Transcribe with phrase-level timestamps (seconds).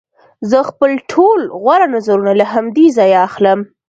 [0.49, 3.59] زه خپل ټول غوره نظرونه له همدې ځایه اخلم